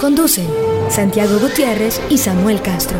[0.00, 0.48] Conducen
[0.88, 2.96] Santiago Gutiérrez y Samuel Castro.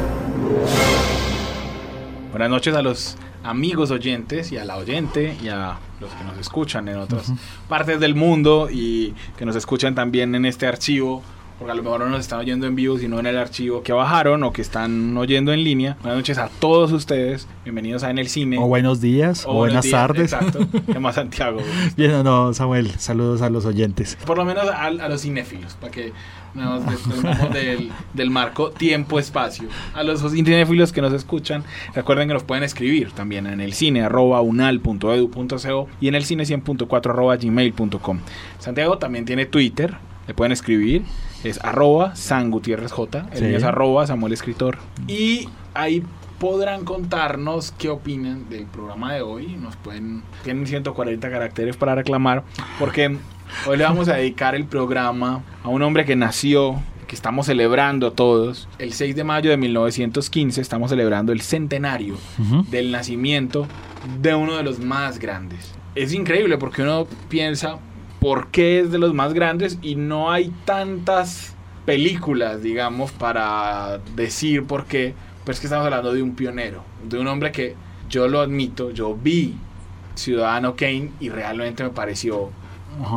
[2.31, 6.37] Buenas noches a los amigos oyentes y a la oyente y a los que nos
[6.37, 7.33] escuchan en otras
[7.71, 11.23] partes del mundo y que nos escuchan también en este archivo
[11.61, 13.93] porque a lo mejor no nos están oyendo en vivo, sino en el archivo que
[13.93, 15.99] bajaron o que están oyendo en línea.
[16.01, 17.47] Buenas noches a todos ustedes.
[17.65, 18.57] Bienvenidos a En el Cine.
[18.57, 20.33] O buenos días, o, buenas tardes.
[20.33, 20.67] Exacto.
[21.01, 21.61] más Santiago.
[21.99, 24.17] Bien, no, Samuel, saludos a los oyentes.
[24.25, 26.15] Por lo menos a, los cinéfilos, para que
[26.55, 29.69] nos despegamos del, del, marco tiempo-espacio.
[29.93, 31.63] A los cinéfilos que nos escuchan,
[31.95, 36.45] recuerden que nos pueden escribir también en el cine arroba unal.edu.co y en el cine
[36.45, 38.21] 100.4 arroba gmail.com.
[38.59, 41.05] Santiago también tiene Twitter, le pueden escribir
[41.45, 44.79] es arroba San Gutiérrez J, el mío es arroba Samuel Escritor.
[45.09, 46.03] Y ahí
[46.39, 49.57] podrán contarnos qué opinan del programa de hoy.
[49.61, 52.45] Nos pueden, tienen 140 caracteres para reclamar,
[52.79, 53.17] porque
[53.67, 58.13] hoy le vamos a dedicar el programa a un hombre que nació que estamos celebrando
[58.13, 58.69] todos.
[58.79, 62.17] El 6 de mayo de 1915 estamos celebrando el centenario
[62.71, 63.67] del nacimiento
[64.23, 65.75] de uno de los más grandes.
[65.97, 67.79] Es increíble porque uno piensa,
[68.21, 71.55] por qué es de los más grandes y no hay tantas
[71.87, 75.15] películas, digamos, para decir por qué.
[75.45, 77.75] Pero es que estamos hablando de un pionero, de un hombre que
[78.09, 79.57] yo lo admito, yo vi
[80.15, 82.51] Ciudadano Kane y realmente me pareció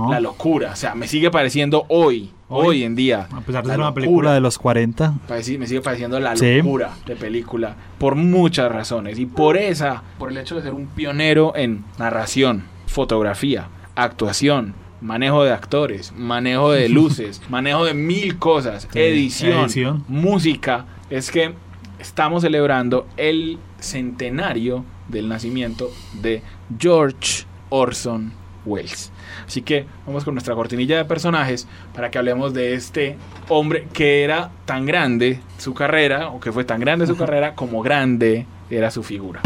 [0.09, 0.71] la locura.
[0.71, 3.27] O sea, me sigue pareciendo hoy, hoy, en día.
[3.31, 5.15] A pesar de ser una película de los 40.
[5.29, 9.19] Me sigue pareciendo la locura de película por muchas razones.
[9.19, 15.43] Y por esa, por el hecho de ser un pionero en narración, fotografía, actuación, manejo
[15.43, 21.53] de actores, manejo de luces, manejo de mil cosas, edición, música, es que
[21.99, 25.91] estamos celebrando el centenario del nacimiento
[26.21, 26.41] de
[26.79, 28.31] George Orson
[28.65, 29.11] Welles.
[29.45, 33.17] Así que vamos con nuestra cortinilla de personajes para que hablemos de este
[33.49, 37.81] hombre que era tan grande su carrera, o que fue tan grande su carrera como
[37.81, 39.41] grande era su figura.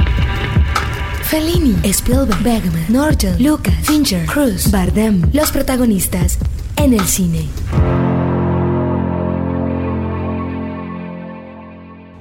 [1.30, 6.38] Fellini, Spielberg, Bergman, Norton, Lucas, Fincher, Cruz, Bardem, los protagonistas
[6.78, 7.50] en el cine.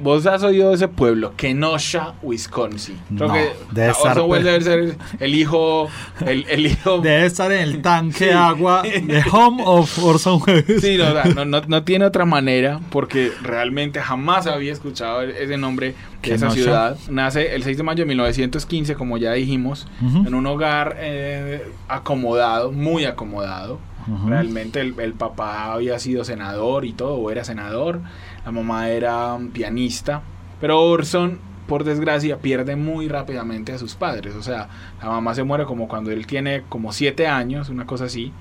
[0.07, 2.97] Vos has oído de ese pueblo, Kenosha, Wisconsin.
[3.17, 5.89] Creo que debe estar, debe ser el hijo,
[6.25, 6.99] el, hijo.
[7.03, 10.81] Debe estar en el tanque de agua de Home of Orson Welles.
[10.81, 16.35] Sí, no, no, no, tiene otra manera porque realmente jamás había escuchado ese nombre de
[16.35, 16.97] esa ciudad.
[17.11, 22.71] Nace el 6 de mayo de 1915, como ya dijimos, en un hogar eh, acomodado,
[22.71, 23.81] muy acomodado.
[24.29, 28.03] Realmente el, el, papá había sido senador y todo, o era senador
[28.47, 30.23] la mamá era pianista,
[30.61, 34.37] pero Orson, por desgracia, pierde muy rápidamente a sus padres.
[34.37, 34.69] O sea,
[35.03, 38.33] la mamá se muere como cuando él tiene como siete años, una cosa así.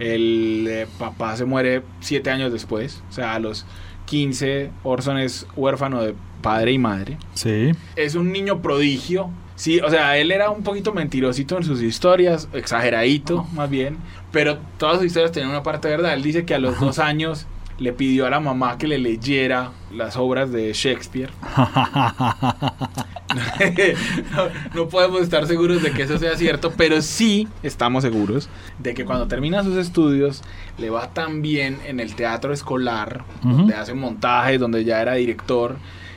[0.00, 3.64] El eh, papá se muere siete años después, o sea, a los
[4.06, 7.16] 15, Orson es huérfano de padre y madre.
[7.34, 7.70] Sí.
[7.94, 9.30] Es un niño prodigio.
[9.54, 13.98] Sí, o sea, él era un poquito mentirosito en sus historias, exageradito más bien,
[14.32, 16.12] pero todas sus historias tenían una parte de verdad.
[16.12, 17.46] Él dice que a los dos años
[17.78, 21.30] le pidió a la mamá que le leyera las obras de Shakespeare.
[24.74, 28.48] no, podemos estar seguros de que eso sea cierto, pero sí estamos seguros
[28.78, 30.42] de que cuando termina sus estudios
[30.78, 35.76] le va tan bien en el teatro escolar, donde hace montajes, donde ya era director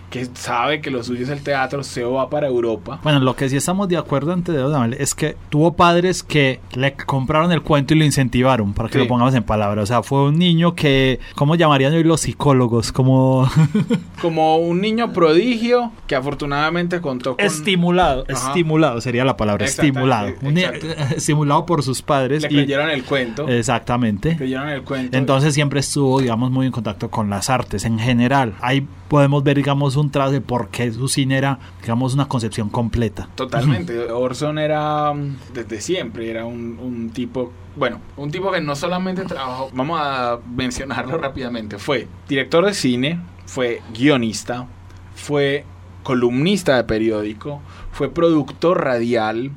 [0.09, 3.00] que sabe que lo suyo es el teatro, se va para Europa.
[3.03, 6.94] Bueno, lo que sí estamos de acuerdo ante Dios, es que tuvo padres que le
[6.94, 9.83] compraron el cuento y lo incentivaron, para que lo pongamos en palabras.
[9.83, 12.92] O sea, fue un niño que, ¿cómo llamarían hoy los psicólogos?
[12.92, 13.50] Como...
[14.21, 17.45] Como un niño prodigio que afortunadamente contó con...
[17.45, 20.33] Estimulado, estimulado sería la palabra, estimulado.
[21.15, 22.42] estimulado por sus padres.
[22.42, 23.48] Le creyeron el cuento.
[23.48, 24.30] Exactamente.
[24.30, 25.15] Le creyeron el cuento.
[25.15, 28.56] Entonces siempre estuvo, digamos, muy en contacto con las artes en general.
[28.62, 32.69] Ahí podemos ver, digamos, un trazo de por qué su cine era, digamos, una concepción
[32.69, 33.30] completa.
[33.36, 34.12] Totalmente.
[34.12, 39.69] Orson era, mm, desde siempre, era un, tipo bueno, un tipo que no solamente trabajó,
[39.71, 44.68] vamos a mencionarlo rápidamente, fue director de cine, fue guionista,
[45.15, 45.63] fue
[46.01, 47.62] columnista de periódico,
[47.92, 49.51] fue productor radial,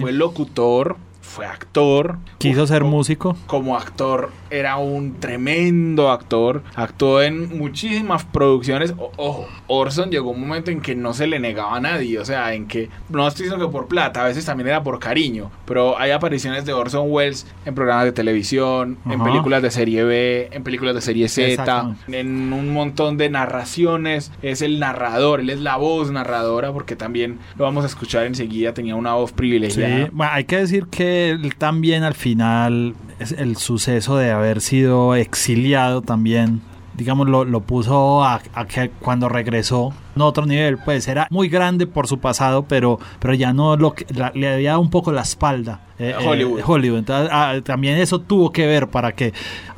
[0.00, 2.18] fue locutor, fue actor.
[2.38, 3.36] Quiso ser músico.
[3.46, 6.62] Como actor era un tremendo actor.
[6.74, 8.92] Actuó en muchísimas producciones.
[8.98, 12.18] O- ojo, Orson llegó un momento en que no se le negaba a nadie.
[12.18, 14.98] O sea, en que no estoy diciendo que por plata, a veces también era por
[14.98, 15.50] cariño.
[15.64, 20.48] Pero hay apariciones de Orson Welles en programas de televisión, en películas de serie B,
[20.52, 24.32] en películas de serie Z, en un montón de narraciones.
[24.42, 28.74] Es el narrador, él es la voz narradora, porque también lo vamos a escuchar enseguida.
[28.74, 30.08] Tenía una voz Sí, privilegiada.
[30.12, 32.94] bueno, hay que decir que él también al final,
[33.38, 36.60] el suceso de haber sido exiliado también,
[36.94, 41.48] digamos, lo, lo puso a, a que cuando regresó a otro nivel, pues era muy
[41.48, 44.90] grande por su pasado, pero, pero ya no lo que, la- le había dado un
[44.90, 45.80] poco la espalda.
[45.98, 46.60] eh, eh, Hollywood.
[46.64, 46.98] Hollywood.
[46.98, 49.32] Entonces, ah, también eso tuvo que ver para que,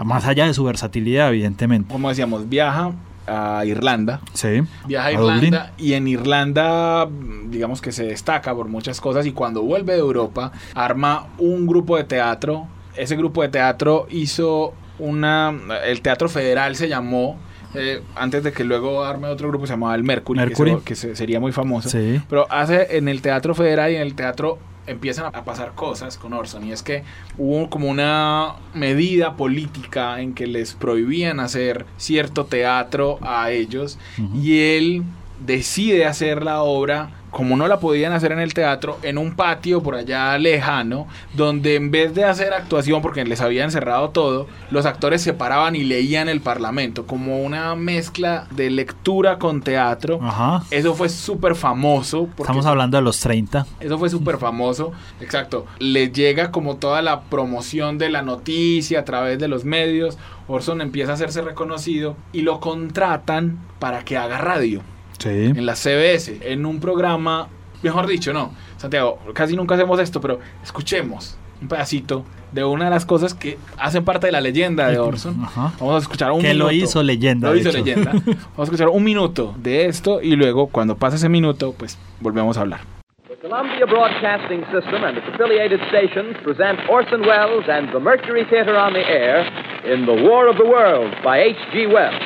[0.04, 1.92] más allá de su versatilidad, evidentemente.
[1.92, 2.92] Como decíamos, viaja
[3.26, 4.20] a Irlanda.
[4.32, 4.62] Sí.
[4.86, 5.12] Viaja a.
[5.12, 7.08] Irlanda y en Irlanda
[7.46, 11.96] digamos que se destaca por muchas cosas y cuando vuelve de Europa arma un grupo
[11.96, 12.66] de teatro.
[12.96, 15.52] Ese grupo de teatro hizo una...
[15.84, 17.36] El Teatro Federal se llamó
[17.74, 20.70] eh, antes de que luego arme otro grupo se llamaba el Mercury, que Mercury.
[20.72, 21.88] se- que, se- sería muy famoso.
[21.88, 22.20] Sí.
[22.30, 26.32] Pero hace en el Teatro Federal y en el teatro empiezan a pasar cosas con
[26.32, 27.04] Orson y es que
[27.38, 33.98] hubo como una medida política en que les prohibían hacer cierto teatro a ellos
[34.34, 35.04] y él
[35.40, 39.82] decide hacer la obra como no la podían hacer en el teatro, en un patio
[39.82, 44.86] por allá lejano, donde en vez de hacer actuación, porque les habían cerrado todo, los
[44.86, 50.20] actores se paraban y leían el Parlamento, como una mezcla de lectura con teatro.
[50.22, 50.62] Ajá.
[50.70, 52.28] Eso fue súper famoso.
[52.38, 53.66] Estamos hablando de los 30.
[53.80, 54.92] Eso fue súper famoso.
[55.20, 55.66] Exacto.
[55.80, 60.18] Le llega como toda la promoción de la noticia a través de los medios.
[60.46, 64.82] Orson empieza a hacerse reconocido y lo contratan para que haga radio
[65.18, 65.28] Sí.
[65.28, 67.48] en la CBS, en un programa,
[67.82, 72.90] mejor dicho, no, Santiago, casi nunca hacemos esto, pero escuchemos un pedacito de una de
[72.90, 75.42] las cosas que hacen parte de la leyenda de Orson.
[75.42, 75.72] Ajá.
[75.80, 76.66] Vamos a escuchar un Que minuto.
[76.66, 77.48] lo hizo leyenda.
[77.50, 77.78] Lo hizo hecho.
[77.78, 78.12] leyenda.
[78.24, 82.56] Vamos a escuchar un minuto de esto y luego, cuando pase ese minuto, pues volvemos
[82.56, 82.80] a hablar.
[83.28, 88.76] The Columbia Broadcasting System and its affiliated stations present Orson Welles and the Mercury Theater
[88.76, 89.46] on the air
[89.84, 91.86] in The War of the Worlds by H.G.
[91.88, 92.20] Wells.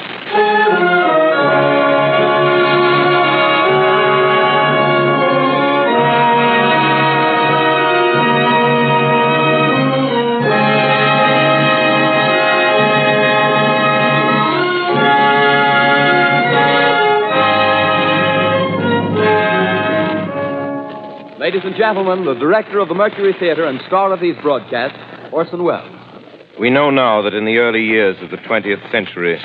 [21.48, 24.98] Ladies and gentlemen, the director of the Mercury Theater and star of these broadcasts,
[25.32, 25.90] Orson Welles.
[26.60, 29.40] We know now that in the early years of the 20th century,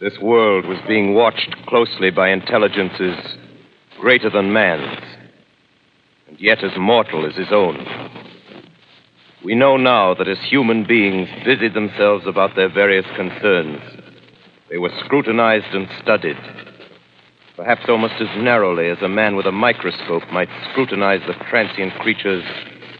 [0.00, 3.18] this world was being watched closely by intelligences
[4.00, 5.04] greater than man's,
[6.26, 7.76] and yet as mortal as his own.
[9.44, 13.82] We know now that as human beings busied themselves about their various concerns,
[14.70, 16.38] they were scrutinized and studied,
[17.62, 22.42] perhaps almost as narrowly as a man with a microscope might scrutinize the transient creatures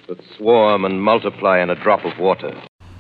[0.06, 2.55] that swarm and multiply in a drop of water.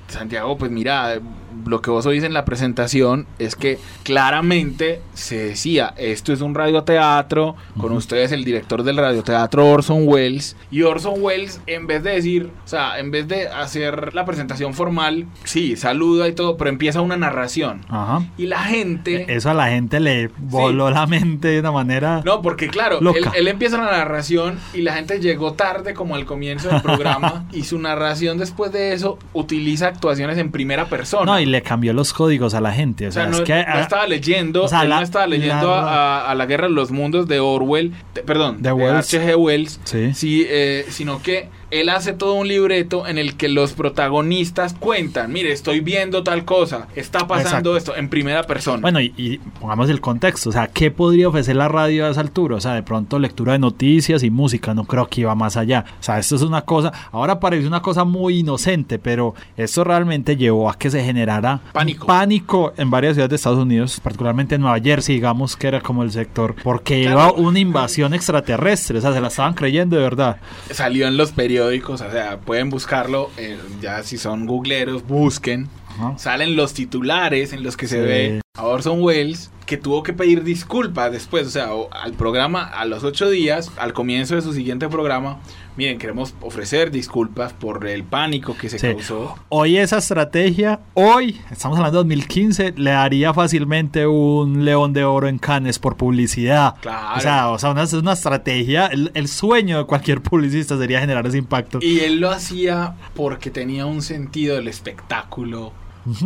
[0.08, 1.22] Santiago, pues mira,
[1.66, 6.54] lo que vos oís en la presentación es que claramente se decía, esto es un
[6.54, 12.10] radioteatro, con ustedes el director del radioteatro Orson Welles, y Orson Welles en vez de
[12.10, 16.70] decir, o sea, en vez de hacer la presentación formal, sí, saluda y todo, pero
[16.70, 17.80] empieza una narración.
[17.88, 18.24] Ajá.
[18.36, 19.26] Y la gente...
[19.28, 22.22] Eso a la gente le voló la mente de una manera.
[22.24, 23.00] No, porque claro,
[23.34, 27.64] él empieza la narración y la gente llegó tarde como al comienzo del programa y
[27.64, 31.24] su narración después de eso utiliza actuaciones en primera persona.
[31.24, 33.06] No, y le cambió los códigos a la gente.
[33.06, 33.54] O O sea, no, es que.
[33.54, 36.46] no ah, estaba leyendo, o sea, él la- no estaba leyendo la- a, a la
[36.46, 38.70] guerra de los mundos de Orwell, de- perdón, De.
[38.70, 39.36] H.G.
[39.36, 40.14] Wells, Sí.
[40.14, 45.32] sí, eh, sino que él hace todo un libreto en el que los protagonistas cuentan,
[45.32, 48.80] mire, estoy viendo tal cosa, está pasando esto en primera persona.
[48.82, 50.50] Bueno, y, y pongamos el contexto.
[50.50, 52.56] O sea, ¿qué podría ofrecer la radio a esa altura?
[52.56, 54.74] O sea, de pronto lectura de noticias y música.
[54.74, 55.84] No creo que iba más allá.
[56.00, 56.92] O sea, esto es una cosa.
[57.12, 62.06] Ahora parece una cosa muy inocente, pero esto realmente llevó a que se generara Pánico.
[62.06, 66.02] pánico en varias ciudades de Estados Unidos, particularmente en Nueva Jersey, digamos que era como
[66.02, 67.18] el sector, porque Claro.
[67.18, 68.98] iba una invasión extraterrestre.
[68.98, 70.36] O sea, se la estaban creyendo de verdad.
[70.70, 71.61] Salió en los periódicos,
[72.06, 75.68] o sea, pueden buscarlo, eh, ya si son googleros, busquen.
[75.88, 76.18] Ajá.
[76.18, 78.02] Salen los titulares en los que se Sí.
[78.06, 82.84] ve a Orson Welles que tuvo que pedir disculpas después, o sea, al programa, a
[82.84, 85.38] los ocho días, al comienzo de su siguiente programa,
[85.78, 88.88] miren, queremos ofrecer disculpas por el pánico que se Sí.
[88.88, 89.36] causó.
[89.48, 95.28] Hoy esa estrategia, hoy, estamos hablando de 2015, le daría fácilmente un león de oro
[95.28, 96.74] en Cannes por publicidad.
[96.82, 97.16] Claro.
[97.16, 101.00] O sea, o sea una, es una estrategia, el, el sueño de cualquier publicista sería
[101.00, 101.78] generar ese impacto.
[101.80, 105.72] Y él lo hacía porque tenía un sentido del espectáculo.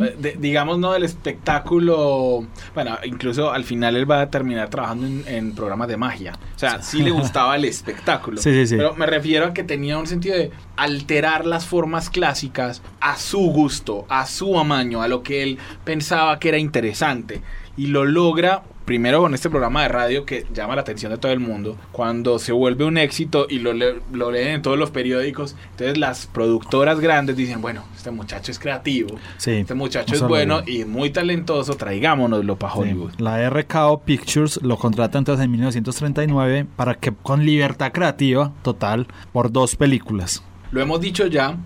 [0.02, 2.46] Eh, de- digamos, no del espectáculo.
[2.74, 6.32] Bueno, incluso al final él va a terminar trabajando en, en programas de magia.
[6.54, 8.40] O sea, sí le gustaba el espectáculo.
[8.40, 8.76] Sí, sí, sí.
[8.76, 13.38] Pero me refiero a que tenía un sentido de alterar las formas clásicas a su
[13.50, 17.42] gusto, a su amaño, a lo que él pensaba que era interesante.
[17.76, 21.32] Y lo logra primero con este programa de radio que llama la atención de todo
[21.32, 24.90] el mundo, cuando se vuelve un éxito y lo, le- lo leen en todos los
[24.90, 30.22] periódicos, entonces las productoras grandes dicen, bueno, este muchacho es creativo, Sí, este muchacho es
[30.22, 32.78] bueno y muy talentoso, traigámonoslo para Sí.
[32.78, 33.10] Hollywood.
[33.18, 39.50] La RKO Pictures lo contrata entonces en 1939 para que con libertad creativa total por
[39.52, 40.42] dos películas.
[40.72, 41.56] Lo hemos dicho ya,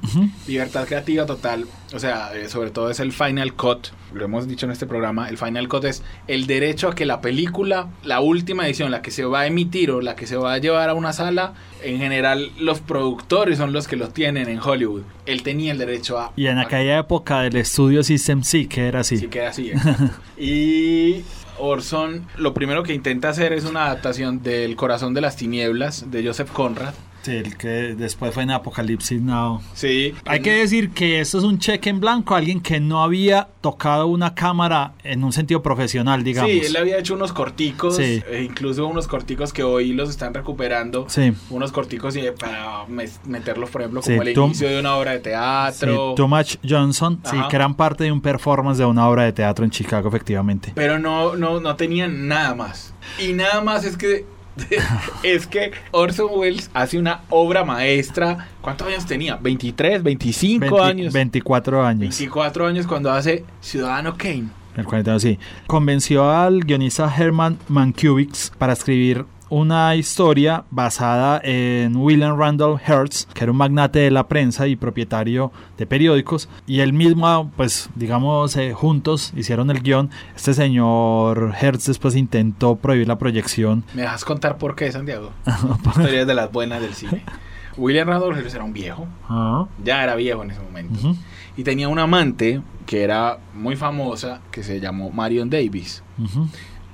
[0.47, 4.67] libertad creativa total, o sea, eh, sobre todo es el Final Cut, lo hemos dicho
[4.67, 8.67] en este programa, el Final Cut es el derecho a que la película, la última
[8.67, 10.95] edición, la que se va a emitir o la que se va a llevar a
[10.95, 15.03] una sala, en general los productores son los que lo tienen en Hollywood.
[15.27, 16.33] Él tenía el derecho a...
[16.37, 19.17] Y en a- aquella época del estudio System C, que era así.
[19.17, 19.71] Sí, queda así.
[19.71, 20.11] exacto.
[20.39, 21.23] y
[21.59, 26.25] Orson lo primero que intenta hacer es una adaptación del Corazón de las Tinieblas de
[26.27, 26.95] Joseph Conrad.
[27.23, 29.61] Sí, el que después fue en Apocalipsis Now.
[29.75, 30.15] Sí.
[30.25, 33.49] Hay que decir que esto es un cheque en blanco a alguien que no había
[33.61, 36.51] tocado una cámara en un sentido profesional, digamos.
[36.51, 38.23] Sí, él había hecho unos corticos, Sí.
[38.31, 41.05] e incluso unos corticos que hoy los están recuperando.
[41.11, 41.33] Sí.
[41.51, 42.87] Unos corticos y para
[43.27, 46.15] meterlos, por ejemplo, Sí, como el tú- inicio de una obra de Sí, teatro.
[46.17, 49.65] Too Much Johnson, sí, que eran parte de un performance de una obra de teatro
[49.65, 50.73] en Chicago, efectivamente.
[50.75, 52.95] pero no, no, no tenían nada más.
[53.19, 54.25] Y nada más es que
[55.23, 58.49] es que Orson Welles hace una obra maestra.
[58.61, 59.39] ¿Cuántos años tenía?
[59.41, 61.13] ¿23, 25 Veinti- años?
[61.13, 62.01] 24 años.
[62.01, 64.49] 24 años cuando hace Ciudadano Kane.
[64.77, 65.39] El 42, sí.
[65.67, 73.43] Convenció al guionista Herman Mankiewicz para escribir una historia basada en William Randolph Hearst, que
[73.45, 78.57] era un magnate de la prensa y propietario de periódicos, y él mismo, pues, digamos,
[78.57, 80.11] eh, juntos hicieron el guion.
[80.37, 83.85] Este señor Hearst después intentó prohibir la proyección.
[83.95, 85.33] ¿Me dejas contar por qué, Santiago?
[85.87, 87.25] Historias de las buenas del cine.
[87.77, 89.07] William Randolph Hearst era un viejo.
[89.29, 91.17] Ah, Ya era viejo en ese momento.
[91.57, 96.03] Y tenía una amante que era muy famosa, que se llamó Marion Davis.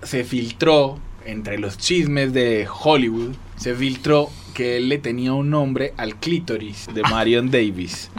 [0.03, 5.93] Se filtró entre los chismes de Hollywood, se filtró que él le tenía un nombre
[5.97, 8.11] al clítoris de Marion Davis,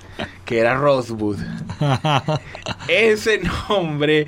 [0.47, 1.39] que era Rosewood.
[2.87, 4.27] Ese nombre,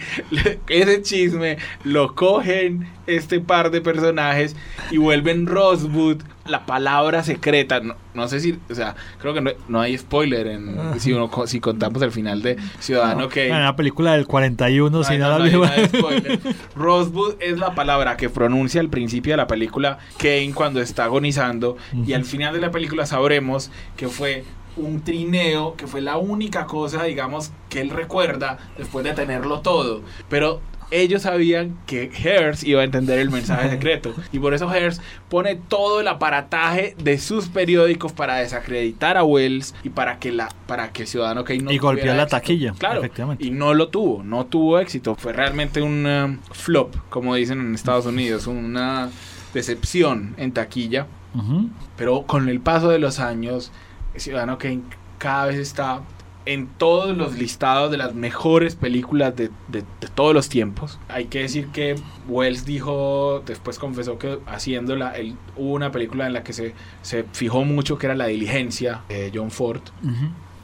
[0.67, 4.53] ese chisme, lo cogen este par de personajes
[4.91, 7.79] y vuelven Rosewood la palabra secreta.
[7.79, 11.31] No, no sé si, o sea, creo que no, no hay spoiler en, si, uno,
[11.47, 13.49] si contamos el final de Ciudadano Kane.
[13.49, 15.39] Bueno, la película del 41, si nada
[15.87, 16.39] spoiler.
[16.75, 21.77] Rosewood es la palabra que pronuncia al principio de la película Kane cuando está agonizando
[22.05, 24.43] y al final de la película sabremos que fue
[24.79, 30.01] un trineo, que fue la única cosa, digamos, que él recuerda después de tenerlo todo.
[30.29, 34.99] Pero ellos sabían que Hearst iba a entender el mensaje secreto y por eso Hearst
[35.29, 40.49] pone todo el aparataje de sus periódicos para desacreditar a Wells y para que la
[40.65, 42.37] para que ciudadano Kane no Y golpeó la éxito.
[42.37, 43.45] taquilla, claro efectivamente.
[43.45, 47.75] y no lo tuvo no tuvo éxito fue realmente un um, flop como dicen en
[47.75, 49.09] Estados Unidos una
[49.53, 51.05] decepción en taquilla
[51.35, 51.69] Ujú.
[51.97, 53.71] pero con el paso de los años
[54.19, 54.81] Ciudadano Kane
[55.17, 56.01] cada vez está
[56.45, 60.97] en todos los listados de las mejores películas de, de- de todos los tiempos.
[61.09, 61.95] Hay que decir que
[62.27, 66.73] Wells dijo, después confesó que haciéndola, él, hubo una película en la que se,
[67.03, 69.81] se fijó mucho que era La Diligencia de John Ford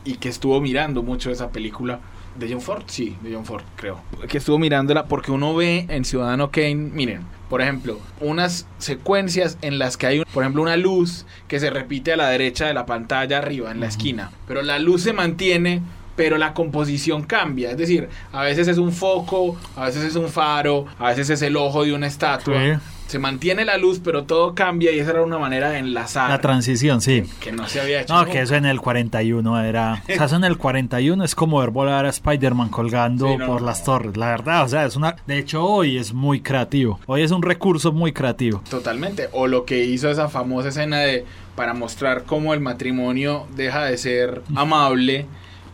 [0.05, 1.99] y que estuvo mirando mucho esa película.
[2.35, 2.83] ¿De John Ford?
[2.87, 4.01] Sí, de John Ford, creo.
[4.27, 9.79] Que estuvo mirándola porque uno ve en Ciudadano Kane, miren, por ejemplo, unas secuencias en
[9.79, 12.85] las que hay, por ejemplo, una luz que se repite a la derecha de la
[12.85, 14.31] pantalla arriba, en la esquina.
[14.47, 15.81] Pero la luz se mantiene,
[16.15, 17.71] pero la composición cambia.
[17.71, 21.41] Es decir, a veces es un foco, a veces es un faro, a veces es
[21.41, 22.59] el ojo de una estatua.
[22.59, 22.79] Sí.
[23.07, 26.29] Se mantiene la luz, pero todo cambia y esa era una manera de enlazar.
[26.29, 27.23] La transición, sí.
[27.39, 28.13] que no se había hecho.
[28.13, 28.31] No, nunca.
[28.33, 30.01] que eso en el 41 era.
[30.03, 33.45] O sea, eso en el 41 es como ver volar a Spider-Man colgando Sí, no,
[33.45, 33.67] por no.
[33.67, 34.17] las torres.
[34.17, 35.15] La verdad, o sea, es una.
[35.27, 36.99] De hecho, hoy es muy creativo.
[37.05, 38.61] Hoy es un recurso muy creativo.
[38.69, 39.29] Totalmente.
[39.33, 43.97] O lo que hizo esa famosa escena de para mostrar cómo el matrimonio deja de
[43.97, 45.25] ser amable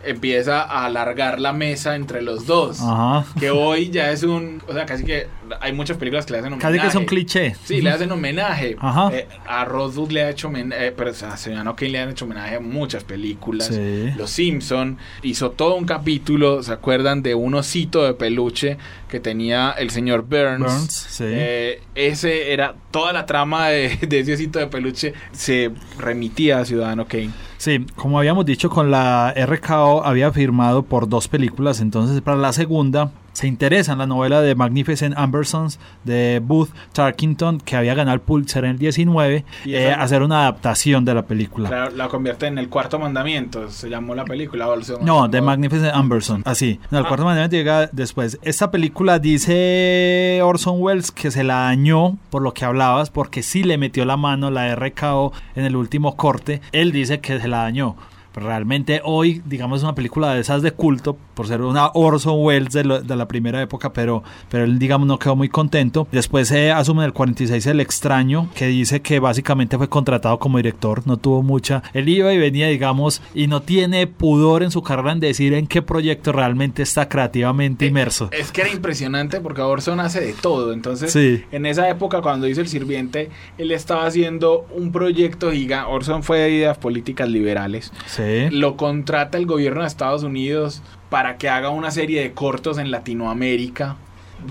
[0.05, 2.79] empieza a alargar la mesa entre los dos.
[2.81, 3.25] Ajá.
[3.39, 4.62] Que hoy ya es un.
[4.67, 5.27] O sea, casi que
[5.60, 6.77] hay muchas películas que le hacen homenaje.
[6.77, 7.55] Casi que es un cliché.
[7.63, 8.75] Sí, le hacen homenaje.
[8.79, 9.10] Ajá.
[9.13, 12.55] Eh, a Rosewood le ha hecho homenaje, pero a Ciudadano Kane le han hecho homenaje
[12.55, 13.67] a muchas películas.
[13.67, 14.12] Sí.
[14.17, 18.77] Los Simpson hizo todo un capítulo, ¿se acuerdan de un osito de peluche
[19.10, 20.60] que tenía el señor Burns?
[20.60, 21.25] Burns, sí.
[21.27, 26.65] Eh, ese era toda la trama de, de ese osito de peluche se remitía a
[26.65, 27.31] Ciudadano Kane.
[27.62, 32.53] Sí, como habíamos dicho con la RKO, había firmado por dos películas, entonces para la
[32.53, 38.16] segunda se interesa en la novela de Magnificent Ambersons de Booth Tarkington, que había ganado
[38.16, 41.70] el Pulitzer en el 19, Y eh, hacer una adaptación de la película.
[41.70, 44.68] La, la convierte en el cuarto mandamiento, se llamó la película.
[44.68, 46.80] o se No, The Magnificent Amberson, así.
[46.92, 47.08] No, el Ah.
[47.08, 48.38] cuarto mandamiento llega después.
[48.42, 53.64] Esta película dice Orson Welles que se la dañó por lo que hablabas, porque sí
[53.64, 56.62] le metió la mano la RKO en el último corte.
[56.72, 57.96] Él dice que se la dañó.
[58.34, 62.36] Pero realmente hoy, digamos, es una película de esas de culto, por ser una Orson
[62.38, 66.08] Welles de, lo- de la primera época, pero, pero él, digamos, no quedó muy contento.
[66.12, 70.58] Después se asume en el 46 El Extraño, que dice que básicamente fue contratado como
[70.58, 71.84] director, no tuvo mucha.
[71.94, 75.68] Él iba y venía, digamos, y no tiene pudor en su carrera en decir en
[75.68, 78.30] qué proyecto realmente está creativamente inmerso.
[78.32, 80.74] Es que era impresionante porque Orson hace de todo.
[80.74, 81.44] Entonces, Sí.
[81.52, 85.92] en esa época, cuando hizo El Sirviente, él estaba haciendo un proyecto gigante.
[85.92, 87.92] Orson fue de ideas políticas liberales.
[88.06, 88.21] Sí.
[88.51, 92.92] Lo contrata el gobierno de Estados Unidos para que haga una serie de cortos en
[92.92, 93.98] Latinoamérica.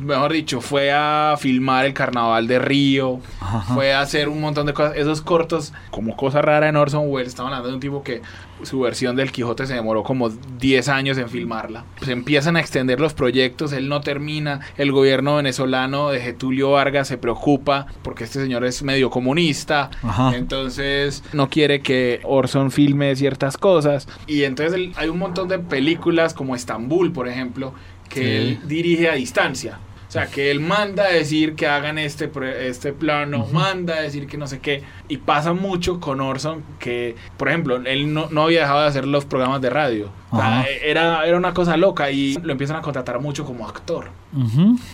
[0.03, 3.75] Mejor dicho, fue a filmar el carnaval de Río, Ajá.
[3.75, 4.97] fue a hacer un montón de cosas.
[4.97, 8.23] Esos cortos, como cosa rara en Orson Welles, estamos hablando de un tipo que
[8.63, 11.85] su versión del Quijote se demoró como 10 años en filmarla.
[12.03, 14.61] Se empiezan a extender los proyectos, él no termina.
[14.77, 19.91] El gobierno venezolano de Getulio Vargas se preocupa porque este señor es medio comunista.
[20.03, 20.37] Ajá.
[20.37, 24.07] Entonces no quiere que Orson filme ciertas cosas.
[24.27, 27.73] Y entonces hay un montón de películas como Estambul, por ejemplo,
[28.11, 28.27] que Sí.
[28.27, 29.79] él dirige a distancia.
[30.07, 32.29] O sea, que él manda a decir que hagan este,
[32.67, 34.83] este plano, manda a decir que no sé qué.
[35.07, 39.07] Y pasa mucho con Orson que, por ejemplo, él no, no había dejado de hacer
[39.07, 40.11] los programas de radio.
[40.33, 40.69] O sea, Ajá.
[40.85, 44.09] era, era una cosa loca y lo empiezan a contratar mucho como actor.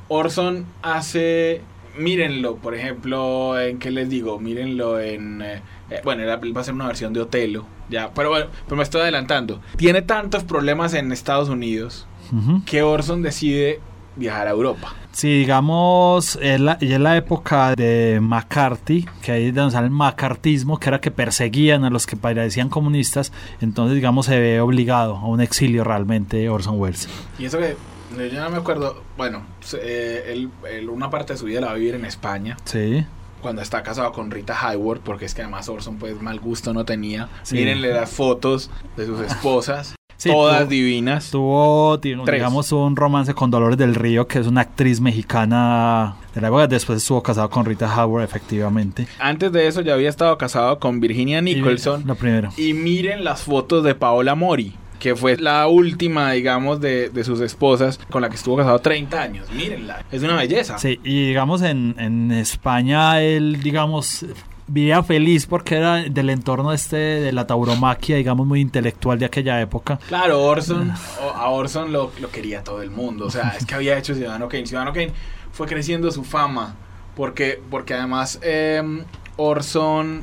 [0.08, 1.62] Orson hace,
[1.96, 6.64] mírenlo, por ejemplo, en qué les digo, mírenlo en, eh, eh, bueno, él va a
[6.64, 9.60] ser una versión de Otelo, ya, pero bueno, pero me estoy adelantando.
[9.76, 12.62] Tiene tantos problemas en Estados Unidos Ujú.
[12.64, 13.80] que Orson decide
[14.16, 14.94] viajar a Europa.
[15.12, 19.86] Sí, digamos, es la, y es la época de McCarthy, que ahí es donde sale
[19.86, 24.60] el macartismo, que era que perseguían a los que parecían comunistas, entonces, digamos, se ve
[24.60, 27.08] obligado a un exilio realmente Orson Welles.
[27.38, 27.76] Y eso que
[28.18, 31.60] eh, yo no me acuerdo, bueno, se- eh, él, él una parte de su vida
[31.60, 32.56] la va a vivir en España.
[32.64, 33.04] Sí,
[33.42, 36.84] Cuando está casado con Rita Hayworth, porque es que además Orson pues mal gusto no
[36.84, 37.28] tenía.
[37.42, 37.56] Sí.
[37.56, 41.30] Mírenle las fotos de sus esposas, Sí, todas tuvo- divinas.
[41.30, 46.48] tuvo, digamos, un romance con Dolores del Río, que es una actriz mexicana de la
[46.48, 49.06] época, después estuvo casado con Rita Howard, efectivamente.
[49.18, 52.04] Antes de eso ya había estado casado con Virginia Y- Nicholson.
[52.06, 52.50] Lo primero.
[52.56, 57.40] Y, miren las fotos de Paola Mori, que fue la última, digamos, de, de sus
[57.40, 59.46] esposas con la que estuvo casado 30 años.
[59.52, 60.78] Mírenla, es una belleza.
[60.78, 64.24] Sí, y digamos en, en España él, digamos,
[64.68, 69.60] vivía feliz porque era del entorno este de la tauromaquia, digamos, muy intelectual de aquella
[69.60, 69.98] época.
[70.08, 70.92] Claro, Orson,
[71.34, 73.26] a Orson lo, lo quería todo el mundo.
[73.26, 74.66] O sea, es que había hecho Ciudadano Kane.
[74.66, 75.12] Ciudadano Kane
[75.52, 76.76] fue creciendo su fama.
[77.16, 79.02] Porque, porque además em,
[79.36, 80.22] Orson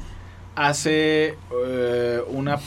[0.55, 2.59] hace eh, una.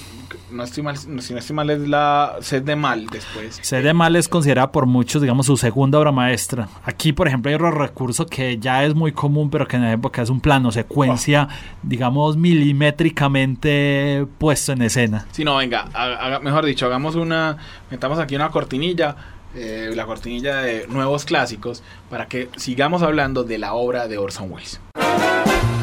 [0.50, 3.58] No estoy mal, no, si no estoy mal, es la Sed de Mal después.
[3.62, 6.68] Sed de Mal es considerada por muchos, digamos, su segunda obra maestra.
[6.84, 9.92] Aquí, por ejemplo, hay otro recurso que ya es muy común, pero que en la
[9.92, 11.48] época es un plano secuencia,
[11.82, 15.26] digamos, milimétricamente puesto en escena.
[15.32, 17.56] Si no, venga, haga- mejor dicho, hagamos una.
[17.90, 19.16] Metamos aquí una cortinilla.
[19.58, 21.82] eh, la cortinilla de nuevos clásicos.
[22.10, 24.80] Para que sigamos hablando de la obra de Orson Welles.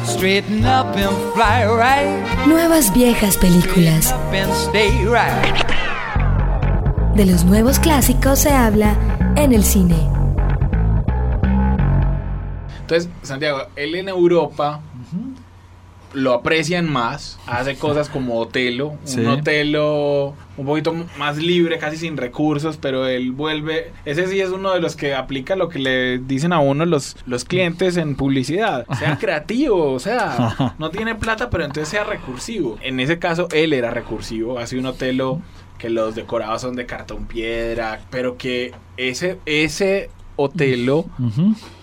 [0.06, 2.46] Straighten up and fly right.
[2.46, 4.14] Nuevas viejas películas.
[7.14, 8.96] De los nuevos clásicos se habla
[9.36, 9.96] en el cine.
[12.80, 14.80] Entonces, Santiago, él en Europa
[16.14, 19.20] lo aprecian más, hace cosas como Otelo, Sí.
[19.20, 24.50] un Otelo un poquito más libre, casi sin recursos, pero él vuelve, ese sí es
[24.50, 28.14] uno de los que aplica lo que le dicen a uno los, los clientes en
[28.14, 32.78] publicidad, sea creativo, o sea, no tiene plata, pero entonces sea recursivo.
[32.82, 35.40] En ese caso, él era recursivo, hace un Otelo
[35.78, 41.06] que los decorados son de cartón piedra, pero que ese, ese Otelo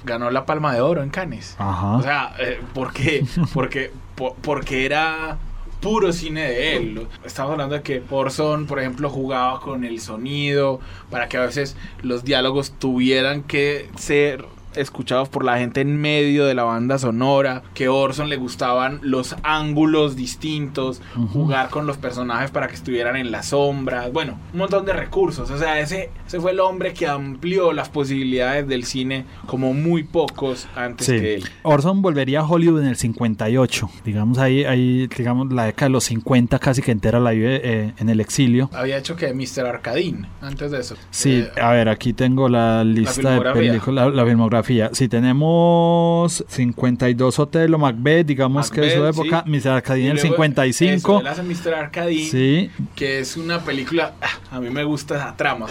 [0.03, 1.55] ganó la Palma de Oro en Cannes.
[1.59, 1.97] Ajá.
[1.97, 3.25] O sea, eh, ¿por qué?
[3.53, 5.37] Porque, po- porque era
[5.79, 7.07] puro cine de él.
[7.25, 11.75] Estamos hablando de que Orson, por ejemplo, jugaba con el sonido para que a veces
[12.03, 17.63] los diálogos tuvieran que ser escuchados por la gente en medio de la banda sonora,
[17.73, 21.01] que Orson le gustaban los ángulos distintos,
[21.33, 25.49] jugar con los personajes para que estuvieran en las sombras, bueno, un montón de recursos,
[25.51, 30.03] o sea, ese, ese fue el hombre que amplió las posibilidades del cine como muy
[30.03, 31.13] pocos antes Sí.
[31.19, 31.43] que él.
[31.63, 33.89] Orson volvería a Hollywood en el 58.
[34.05, 37.93] Digamos ahí, ahí digamos la década de los 50 casi que entera la vive eh,
[37.97, 38.69] en el exilio.
[38.73, 39.65] Había hecho que Mr.
[39.65, 40.95] Arcadine antes de eso.
[41.09, 44.60] Sí, Eh, a ver, aquí tengo la lista de películas, la, la filmografía.
[44.93, 49.51] Si tenemos 52 Hotel o Macbeth, digamos que es su época, sí.
[49.51, 49.67] Mr.
[49.69, 50.97] Arcadine en el luego 55.
[50.97, 51.73] eso, él hace Mr.
[51.73, 54.13] Arcadine, Sí, que es una película.
[54.21, 55.67] ah, A mí me gusta esa trama.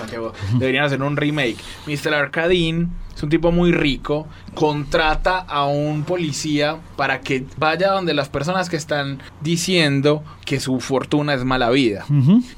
[0.58, 1.56] Deberían hacer un remake.
[1.86, 2.14] Mr.
[2.14, 2.88] Arcadine
[3.20, 4.26] es un tipo muy rico.
[4.54, 10.80] Contrata a un policía para que vaya donde las personas que están diciendo que su
[10.80, 12.06] fortuna es mala vida.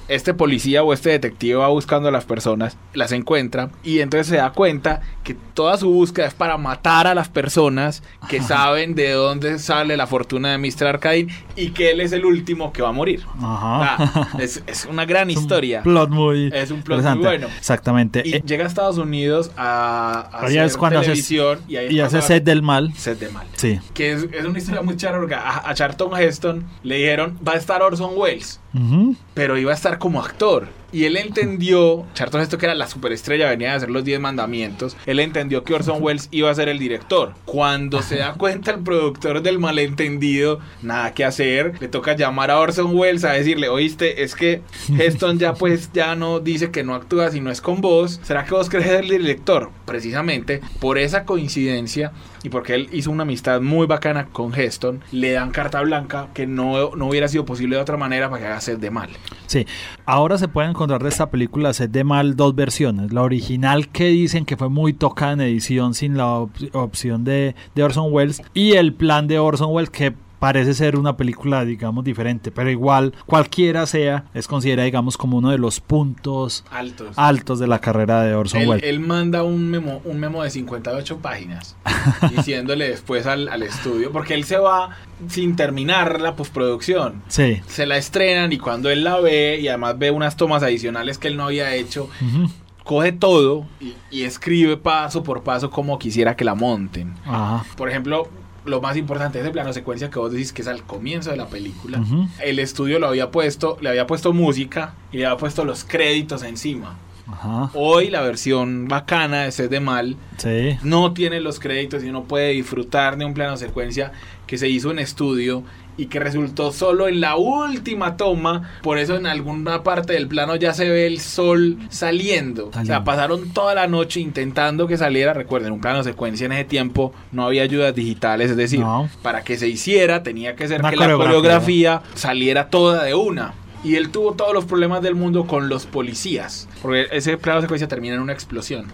[0.09, 4.37] Este policía o este detective va buscando a las personas, las encuentra y entonces se
[4.37, 9.11] da cuenta que toda su búsqueda es para matar a las personas que saben de
[9.13, 10.87] dónde sale la fortuna de Mr.
[10.87, 13.25] Arcadine y que él es el último que va a morir.
[13.43, 14.29] Ajá.
[14.39, 15.83] Es, es una gran historia.
[15.83, 17.49] plot muy Es un plot muy bueno.
[17.59, 18.23] Exactamente.
[18.25, 22.15] Y Eh, llega a Estados Unidos a, a Hacer es cuando televisión y, ahí es
[22.15, 22.93] y Sed del Mal.
[22.97, 23.47] Sed de mal.
[23.57, 23.81] Sí.
[23.95, 25.41] Que es, es una historia muy charorga.
[25.41, 29.17] A, a Charlton Heston le dijeron, va a estar Orson Welles Ujú.
[29.35, 30.69] pero iba a estar como actor.
[30.95, 34.95] Y él entendió, Charlton Heston que era la superestrella, venía de hacer los 10 mandamientos,
[35.07, 37.33] él entendió que Orson Welles iba a ser el director.
[37.47, 42.59] Cuando se da cuenta el productor del malentendido, nada que hacer, le toca llamar a
[42.59, 44.61] Orson Welles a decirle, oíste, es que
[44.99, 48.45] Heston ya pues ya no dice que no actúa si no es con vos, ¿será
[48.45, 49.71] que vos querés ser el director?
[49.87, 55.33] Precisamente por esa coincidencia y porque él hizo una amistad muy bacana con Heston, le
[55.33, 58.61] dan carta blanca que no, no hubiera sido posible de otra manera para que haga
[58.63, 59.11] Sed de mal.
[59.47, 59.67] Sí,
[60.07, 63.13] ahora se puede encontrar de esta película Sed de Mal dos versiones.
[63.13, 67.55] La original que dicen que fue muy tocada en edición sin la op- opción de,
[67.75, 72.03] de Orson Welles y el plan de Orson Welles que parece ser una película digamos
[72.03, 77.17] diferente, pero igual cualquiera sea es considerada digamos como uno de los puntos Altos.
[77.17, 78.83] altos de la carrera de Orson Welles.
[78.83, 81.77] él manda un memo, un memo de 58 páginas
[82.37, 84.97] diciéndole después al, al estudio, porque él se va
[85.29, 87.23] sin terminar la postproducción.
[87.29, 87.61] Sí.
[87.69, 91.29] Se la estrenan y cuando él la ve y además ve unas tomas adicionales que
[91.29, 92.51] él no había hecho, Ujú.
[92.83, 97.15] coge todo y, y escribe paso por paso como quisiera que la monten.
[97.25, 97.65] Ajá.
[97.77, 98.29] Por ejemplo,
[98.65, 101.37] lo más importante es el plano secuencia que vos decís que es al comienzo de
[101.37, 102.03] la película.
[102.43, 106.43] El estudio lo había puesto, le había puesto música y le había puesto los créditos
[106.43, 106.97] encima.
[107.31, 107.71] Ajá.
[107.75, 110.77] Hoy la versión bacana de Sed de Mal Sí.
[110.83, 114.13] no tiene los créditos y uno puede disfrutar de un plano secuencia
[114.47, 115.63] que se hizo en estudio
[115.97, 118.71] y que resultó solo en la última toma.
[118.83, 122.71] Por eso en alguna parte del plano ya se ve el sol saliendo.
[122.75, 125.33] O sea, pasaron toda la noche intentando que saliera.
[125.35, 128.51] Recuerden, un plano secuencia en ese tiempo no había ayudas digitales.
[128.51, 129.09] Es decir, No.
[129.23, 132.03] para que se hiciera tenía que ser Una que la coreografía.
[132.15, 133.55] saliera toda de una.
[133.85, 136.69] Y él tuvo todos los problemas del mundo con los policías.
[136.83, 138.87] Porque ese plano secuencia termina en una explosión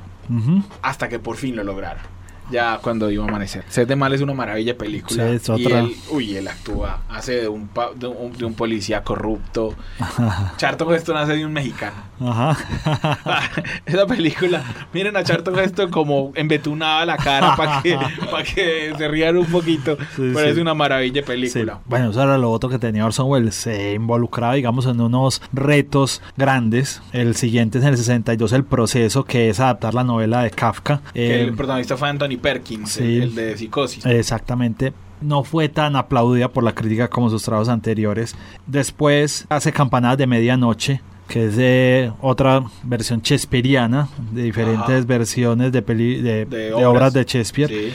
[0.83, 2.03] hasta que por fin lo lograron.
[2.51, 3.65] Ya cuando iba a amanecer.
[3.69, 5.29] Sed de Mal es una maravilla de película.
[5.29, 5.81] Sí, es Y otra.
[5.81, 9.75] él, uy, él actúa, hace de un, pa- de un, de un policía corrupto.
[10.57, 11.97] Charlton Heston hace de un mexicano.
[12.21, 12.57] Ajá.
[13.87, 17.97] Esa película, miren a Charlton Heston como embetunada la cara para que,
[18.31, 19.97] pa' que se rían un poquito.
[20.17, 20.47] Sí, pero sí.
[20.49, 21.81] es una maravilla de película.
[21.87, 23.55] Bueno, eso era lo otro que tenía Orson Welles.
[23.55, 27.03] Se involucraba, digamos, en unos retos grandes.
[27.13, 31.01] El siguiente es en el 62, El Proceso, que es adaptar la novela de Kafka.
[31.13, 33.19] Que Eh, el protagonista fue Anthony Perkins, sí.
[33.19, 34.05] el, de Psicosis.
[34.07, 34.93] Exactamente.
[35.21, 38.37] No fue tan aplaudida por la crítica como sus trabajos anteriores.
[38.67, 45.05] Después hace Campanadas de Medianoche, que es de otra versión shakespeariana, de diferentes Ajá.
[45.07, 46.87] versiones de, peli- de, De de obras.
[46.89, 47.69] obras de Shakespeare.
[47.69, 47.93] Sí.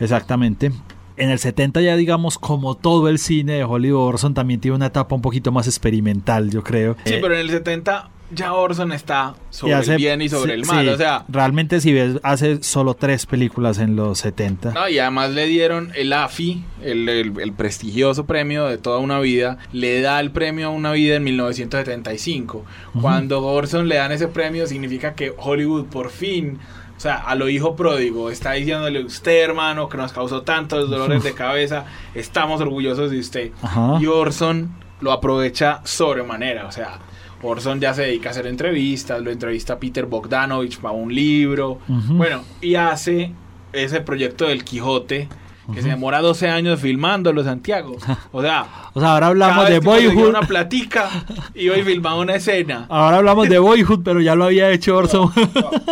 [0.00, 0.72] Exactamente.
[1.16, 4.86] En el 70 ya digamos como todo el cine de Hollywood Orson también tiene una
[4.86, 6.96] etapa un poquito más experimental, yo creo.
[7.06, 10.54] Sí, Eh, pero en el 70 ya Orson está sobre hace- el bien y sobre
[10.54, 10.84] sí, el mal.
[10.86, 14.72] sí, O sea, realmente si ves hace solo tres películas en los 70.
[14.72, 19.20] No, y además le dieron el AFI, el, el- el prestigioso premio de toda una
[19.20, 22.64] vida, le da el premio a una vida en 1975.
[23.00, 26.58] Cuando Orson le dan ese premio significa que Hollywood por fin,
[26.96, 31.22] o sea, a lo hijo pródigo, está diciéndole usted hermano que nos causó tantos dolores
[31.22, 31.84] de cabeza,
[32.14, 33.50] estamos orgullosos de usted.
[33.62, 33.98] Ajá.
[34.00, 36.98] Y Orson lo aprovecha sobremanera, o sea...
[37.42, 42.42] Orson ya se dedica a hacer entrevistas, lo entrevista Peter Bogdanovich para un libro, bueno,
[42.60, 43.32] y hace
[43.72, 45.28] ese proyecto del Quijote
[45.74, 47.96] que se demora 12 años filmándolo, Santiago.
[48.32, 50.28] O sea, O sea, ahora hablamos cada de vez Boyhood.
[50.28, 51.08] una platica
[51.54, 52.86] y hoy filmaba una escena.
[52.90, 55.30] Ahora hablamos de Boyhood, pero ya lo había hecho Orson.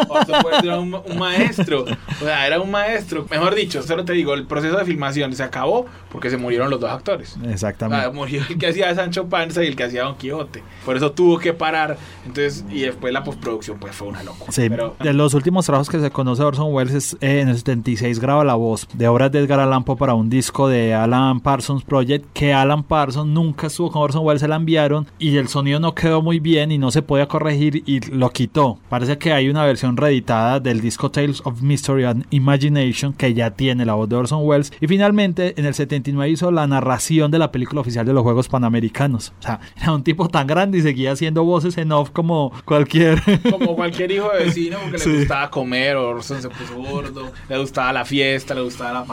[0.09, 1.85] Orson Welles era un, un maestro.
[1.85, 3.27] O sea, era un maestro.
[3.31, 6.81] Mejor dicho, solo te digo, el proceso de filmación se acabó porque se murieron los
[6.81, 7.37] dos actores.
[7.49, 8.11] Exactamente.
[8.11, 10.63] murió el que hacía Sancho Panza y el que hacía Don Quijote.
[10.85, 11.97] Por eso tuvo que parar.
[12.27, 14.53] Entonces, y después la postproducción pues fue una locura.
[14.53, 17.57] Sí, Pero, de los últimos trabajos que se conoce Orson Welles es, eh, en el
[17.57, 21.41] 76 graba la voz de obras de Edgar Allan Poe para un disco de Alan
[21.41, 25.49] Parsons Project que Alan Parsons nunca estuvo con Orson Welles, se la enviaron y el
[25.49, 28.79] sonido no quedó muy bien y no se podía corregir y lo quitó.
[28.89, 33.51] Parece que hay una versión reeditada del disco Tales of Mystery and Imagination que ya
[33.51, 37.39] tiene la voz de Orson Welles y finalmente en el 79 hizo la narración de
[37.39, 39.33] la película oficial de los Juegos Panamericanos.
[39.41, 43.21] O sea, era un tipo tan grande y seguía haciendo voces en off como cualquier...
[43.51, 45.11] como cualquier hijo de vecino, porque Sí.
[45.11, 49.05] le gustaba comer, Orson se puso gordo, le gustaba la fiesta, le gustaba la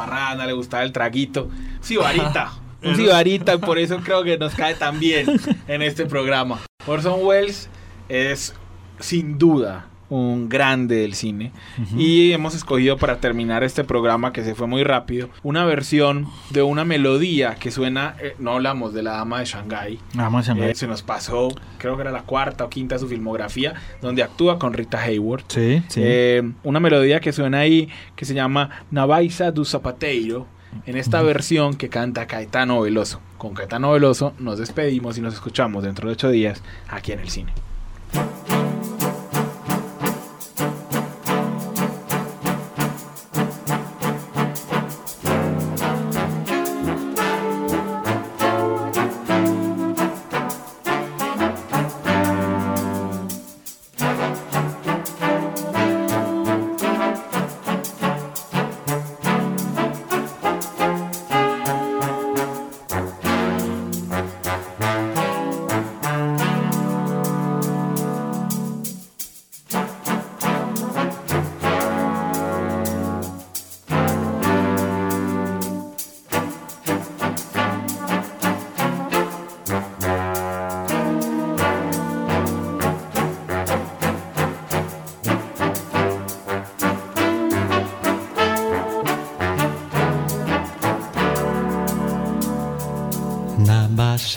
[0.45, 1.49] le gustaba el traguito.
[1.81, 5.27] Sibarita, un sibarita, por eso creo que nos cae tan bien
[5.67, 6.59] en este programa.
[6.87, 7.69] Orson Welles
[8.09, 8.53] es
[8.99, 11.53] sin duda un grande del cine
[11.97, 16.61] y hemos escogido para terminar este programa que se fue muy rápido una versión de
[16.63, 20.71] una melodía que suena eh, no hablamos de la dama de Shanghái Vamos a ver.
[20.71, 21.47] eh, se nos pasó,
[21.77, 25.45] creo que era la cuarta o quinta de su filmografía, donde actúa con Rita Hayworth.
[25.49, 26.01] Sí, sí.
[26.03, 30.45] Eh, una melodía que suena ahí que se llama Navaisa do Zapateiro,
[30.85, 33.21] en esta versión que canta Caetano Veloso.
[33.37, 37.29] Con Caetano Veloso nos despedimos y nos escuchamos dentro de ocho días aquí en el
[37.29, 37.53] cine.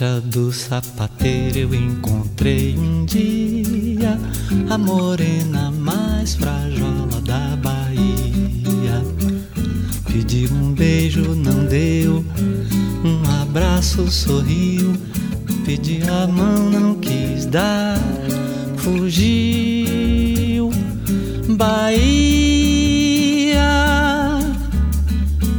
[0.05, 4.19] Baixa do sapateiro eu encontrei um dia
[4.69, 9.03] a morena mais frajola da Bahia.
[10.07, 12.23] Pedi um beijo, não deu,
[13.03, 14.93] um abraço, sorriu.
[15.65, 17.99] Pedi a mão, não quis dar,
[18.77, 20.71] fugiu.
[21.57, 22.75] Bahia,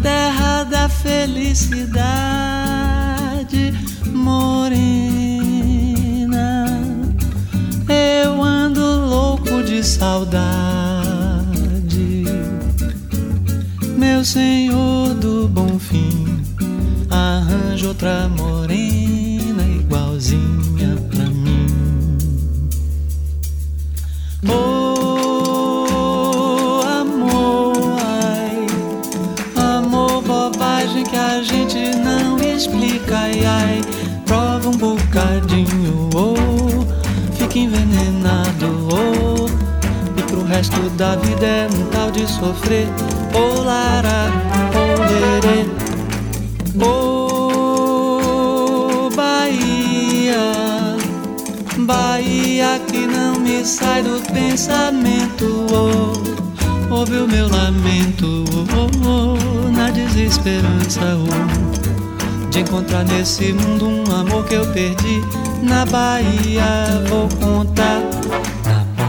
[0.04, 2.35] terra da felicidade
[10.06, 11.56] saudade,
[13.98, 16.44] meu senhor do bom fim.
[17.10, 18.45] Arranja outra morena
[40.66, 42.88] resto da vida é um tal de sofrer,
[43.34, 44.32] oh, lara,
[44.74, 45.66] oh, lerê,
[46.82, 48.20] oh,
[49.16, 50.56] Bahia.
[51.78, 55.68] Bahia que não me sai do pensamento.
[55.72, 56.14] Oh,
[56.94, 58.44] ouve o meu lamento
[58.76, 65.22] oh, oh, na desesperança oh, de encontrar nesse mundo um amor que eu perdi.
[65.62, 68.02] Na Bahia vou contar.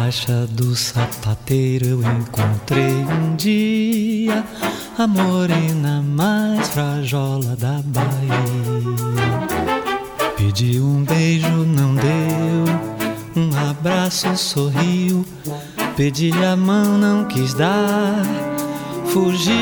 [0.06, 4.44] Na baixa do sapateiro eu encontrei um dia
[4.96, 8.38] a morena mais frajola da Bahia.
[10.36, 12.66] Pedi um beijo, não deu.
[13.34, 15.26] Um abraço, sorriu.
[15.96, 18.22] Pedi a mão, não quis dar.
[19.06, 19.56] Fugiu.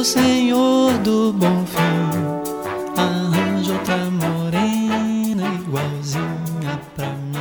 [0.00, 1.62] meu senhor do bom
[2.96, 3.74] arranja
[4.10, 7.36] morena igualzinha pra mim.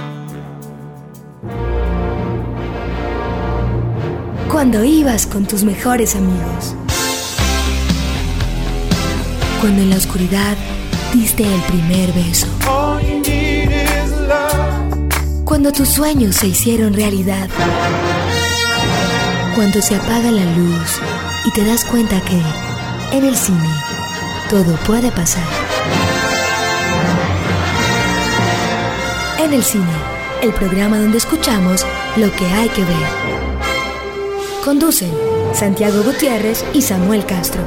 [4.52, 6.76] Cuando ibas con tus mejores amigos.
[9.62, 10.58] Cuando en la oscuridad
[11.14, 12.48] diste el primer beso.
[15.46, 17.48] Cuando tus sueños se hicieron realidad.
[19.56, 21.00] Cuando se apaga la luz
[21.46, 22.42] y te das cuenta que
[23.16, 23.70] en el cine
[24.50, 25.44] todo puede pasar.
[29.40, 29.86] En el cine,
[30.42, 31.86] el programa donde escuchamos
[32.18, 33.08] lo que hay que ver.
[34.64, 35.14] Conducen
[35.54, 37.62] Santiago Gutiérrez y Samuel Castro.